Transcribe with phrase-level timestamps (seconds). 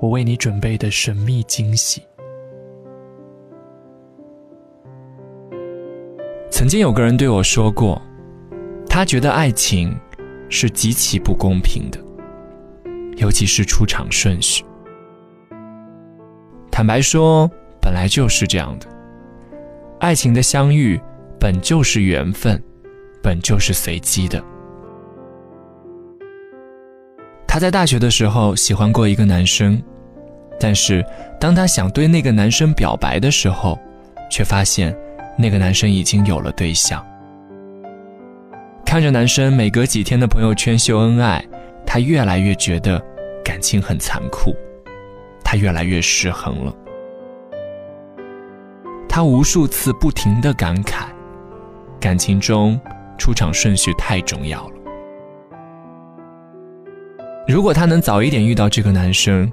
[0.00, 2.02] 我为你准备的神秘惊喜。
[6.50, 8.00] 曾经有个人对我说过，
[8.88, 9.94] 他觉得爱情
[10.48, 12.00] 是极其不公平的，
[13.16, 14.64] 尤其是出场顺序。
[16.70, 18.86] 坦白说，本来就是这样的，
[20.00, 21.00] 爱情的相遇
[21.38, 22.62] 本就是缘分。
[23.22, 24.40] 本就是随机的。
[27.56, 29.82] 她在大学的时候喜欢过一个男生，
[30.60, 31.02] 但是
[31.40, 33.78] 当她想对那个男生表白的时候，
[34.30, 34.94] 却发现
[35.38, 37.02] 那个男生已经有了对象。
[38.84, 41.42] 看着男生每隔几天的朋友圈秀恩爱，
[41.86, 43.02] 她越来越觉得
[43.42, 44.54] 感情很残酷，
[45.42, 46.74] 她越来越失衡了。
[49.08, 51.06] 他无数次不停的感慨，
[51.98, 52.78] 感情中。
[53.16, 54.74] 出场顺序太重要了。
[57.46, 59.48] 如果他能早一点遇到这个男生，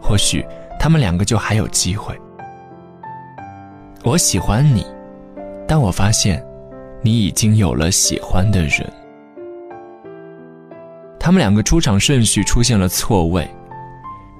[0.00, 0.44] 或许
[0.78, 2.14] 他们两个就还有机会。
[4.04, 4.84] 我喜欢你，
[5.66, 6.44] 但我发现
[7.00, 8.92] 你已经有了喜欢的人。
[11.18, 13.48] 他们两个出场顺序出现了错位。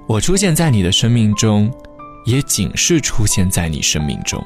[0.05, 1.71] 我出现在你的生命中，
[2.25, 4.43] 也仅是出现在你生命中，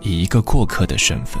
[0.00, 1.40] 以一个过客的身份。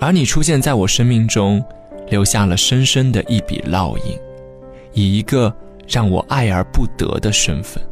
[0.00, 1.64] 而你出现在我生命中，
[2.10, 4.18] 留下了深深的一笔烙印，
[4.92, 5.54] 以一个
[5.86, 7.82] 让我爱而不得的身份。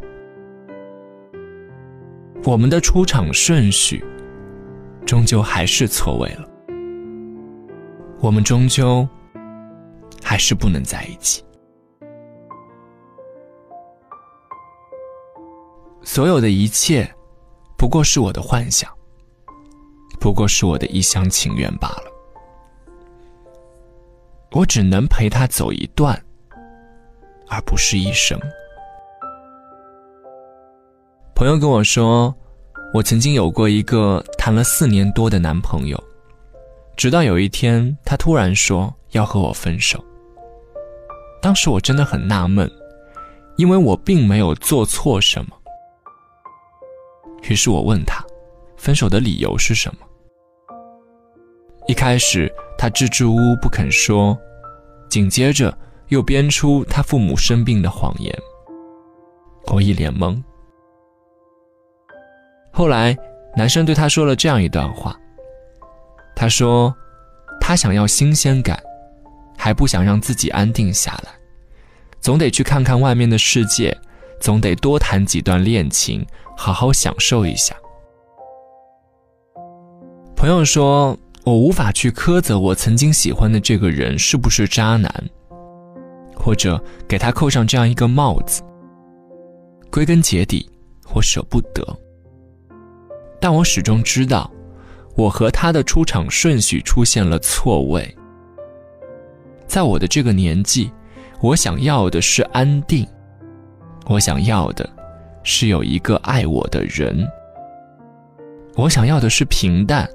[2.44, 4.04] 我们的出场顺序，
[5.04, 6.48] 终究还是错位了。
[8.20, 9.06] 我们终究
[10.22, 11.44] 还是不能在一起。
[16.02, 17.06] 所有的一切，
[17.76, 18.90] 不过是我的幻想。
[20.18, 22.15] 不过是我的一厢情愿罢了。
[24.56, 26.18] 我只能陪他走一段，
[27.46, 28.40] 而不是一生。
[31.34, 32.34] 朋友跟我说，
[32.94, 36.02] 我曾经有过一个谈了四年多的男朋友，
[36.96, 40.02] 直到有一天他突然说要和我分手。
[41.42, 42.66] 当时我真的很纳闷，
[43.58, 45.54] 因为我并没有做错什么。
[47.42, 48.24] 于是我问他，
[48.78, 50.06] 分手的理由是什么？
[51.86, 54.38] 一开始他支支吾吾不肯说，
[55.08, 55.76] 紧接着
[56.08, 58.32] 又编出他父母生病的谎言。
[59.68, 60.40] 我一脸懵。
[62.70, 63.16] 后来
[63.56, 65.18] 男生对他说了这样一段话。
[66.36, 66.94] 他说，
[67.60, 68.78] 他想要新鲜感，
[69.56, 71.30] 还不想让自己安定下来，
[72.20, 73.96] 总得去看看外面的世界，
[74.38, 76.24] 总得多谈几段恋情，
[76.56, 77.74] 好好享受一下。
[80.36, 81.18] 朋友说。
[81.46, 85.08] 我无法去苛责我曾经喜欢的这个人是不是渣男，
[86.34, 88.62] 或者给他扣上这样一个帽子。
[89.88, 90.68] 归根结底，
[91.14, 91.86] 我舍不得。
[93.40, 94.50] 但我始终知道，
[95.14, 98.12] 我和他的出场顺序出现了错位。
[99.68, 100.90] 在我的这个年纪，
[101.40, 103.06] 我想要的是安定，
[104.06, 104.88] 我想要的
[105.44, 107.24] 是有一个爱我的人，
[108.74, 110.10] 我想要的是平淡。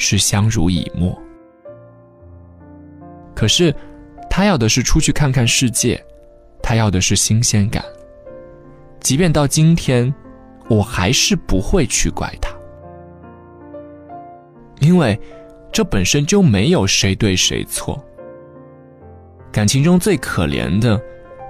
[0.00, 1.16] 是相濡以沫，
[3.34, 3.72] 可是，
[4.30, 6.02] 他要的是出去看看世界，
[6.62, 7.84] 他要的是新鲜感。
[8.98, 10.12] 即便到今天，
[10.70, 12.50] 我还是不会去怪他，
[14.80, 15.20] 因为
[15.70, 18.02] 这本身就没有谁对谁错。
[19.52, 20.98] 感情中最可怜的，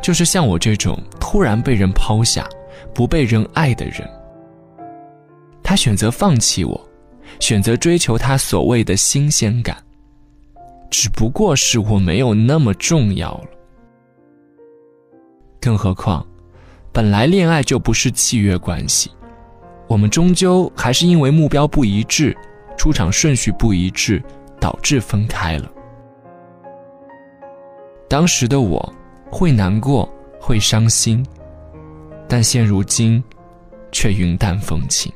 [0.02, 2.48] 就是像我这种突然被人抛下、
[2.92, 4.10] 不被人爱的人。
[5.62, 6.89] 他选择放弃我。
[7.38, 9.76] 选择追求他所谓的新鲜感，
[10.90, 13.48] 只不过是我没有那么重要了。
[15.60, 16.26] 更何况，
[16.92, 19.10] 本来恋爱就不是契约关系，
[19.86, 22.36] 我们终究还是因为目标不一致、
[22.76, 24.22] 出场顺序不一致，
[24.58, 25.70] 导致分开了。
[28.08, 28.94] 当时的我
[29.30, 31.24] 会难过，会伤心，
[32.26, 33.22] 但现如今，
[33.92, 35.12] 却云淡风轻。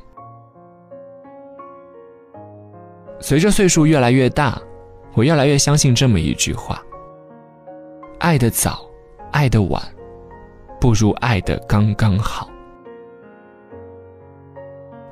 [3.27, 4.61] 随着岁数越来越大，
[5.15, 6.79] 我越来越相信这么一句话：
[8.19, 8.87] 爱的早，
[9.31, 9.81] 爱的晚，
[10.79, 12.47] 不如爱的刚刚好。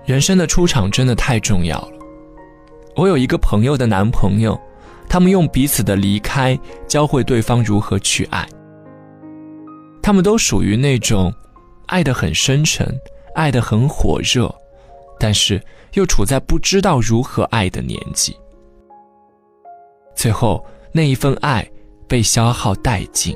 [0.05, 1.93] 人生的出场真的太重要了。
[2.95, 4.61] 我有一个朋友的男朋友，
[5.09, 6.55] 他们用彼此的离开
[6.85, 8.47] 教会对方如何去爱。
[10.03, 11.33] 他们都属于那种
[11.87, 12.95] 爱得很深沉、
[13.33, 14.53] 爱得很火热，
[15.23, 18.35] 但是又处在不知道如何爱的年纪。
[20.13, 20.61] 最后
[20.91, 21.65] 那一份爱
[22.09, 23.33] 被消耗殆尽。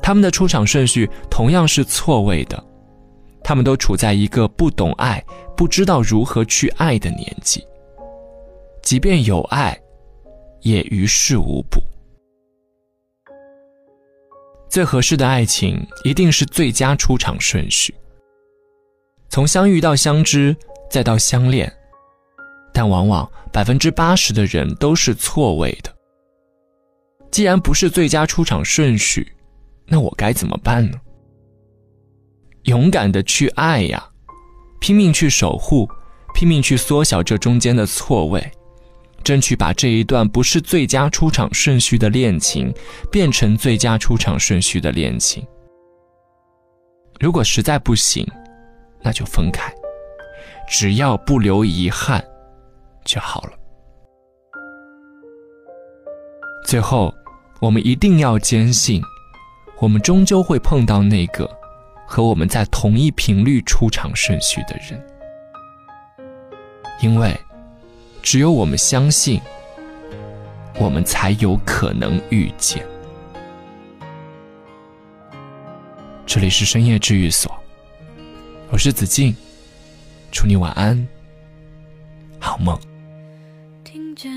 [0.00, 2.64] 他们的出场顺序同样是错位的，
[3.44, 5.22] 他们都处在一个不懂爱、
[5.54, 7.62] 不知道如何去爱的年纪。
[8.82, 9.78] 即便有爱，
[10.62, 11.78] 也于事无补。
[14.70, 17.94] 最合适的爱情一定是最佳出场顺序，
[19.28, 20.56] 从相遇到相知，
[20.90, 21.72] 再到相恋。
[22.72, 25.92] 但往往百分之八十的人都是错位的。
[27.30, 29.32] 既然不是最佳出场顺序，
[29.86, 30.98] 那我该怎么办呢？
[32.64, 34.08] 勇敢的去爱呀，
[34.80, 35.88] 拼命去守护，
[36.34, 38.50] 拼命去缩小这中间的错位。
[39.24, 42.72] 争取把这一段不是最佳出场顺序的恋情，
[43.10, 45.44] 变成最佳出场顺序的恋情。
[47.18, 48.26] 如果实在不行，
[49.00, 49.72] 那就分开，
[50.68, 52.24] 只要不留遗憾
[53.04, 53.52] 就好了。
[56.64, 57.14] 最后，
[57.60, 59.02] 我们一定要坚信，
[59.78, 61.48] 我们终究会碰到那个
[62.06, 65.04] 和我们在同一频率出场顺序的人，
[67.00, 67.36] 因为。
[68.20, 69.40] 只有我们相信，
[70.78, 72.84] 我们才有可能遇见。
[76.26, 77.50] 这里是深夜治愈所，
[78.70, 79.34] 我是子静，
[80.30, 81.08] 祝你晚安，
[82.38, 82.78] 好梦。
[83.82, 84.30] 听见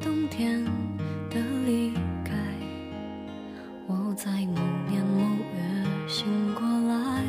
[0.00, 0.64] 冬天
[1.28, 1.92] 的离
[2.24, 2.32] 开，
[3.88, 5.22] 我在某年某
[5.56, 7.24] 月醒过来，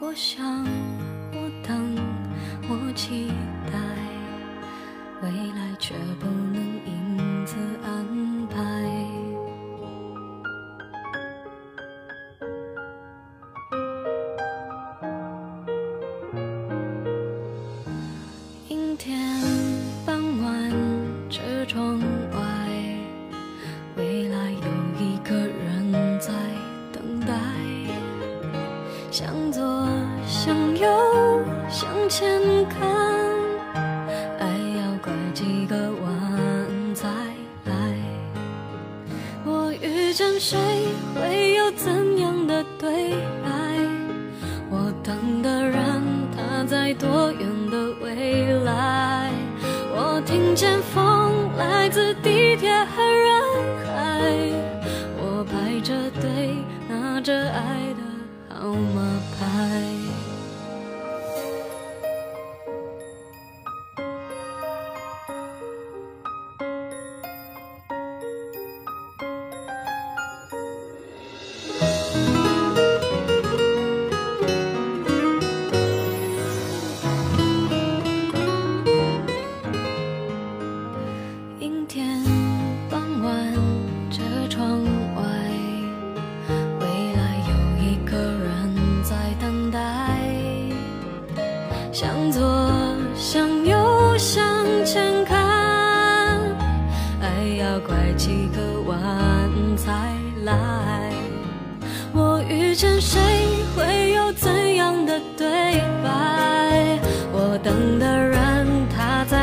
[0.00, 0.64] 我想，
[1.34, 1.94] 我等，
[2.70, 3.28] 我期
[3.70, 3.78] 待。
[5.20, 6.56] 未来却不能
[6.86, 7.56] 因此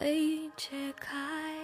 [0.00, 1.57] 未解开。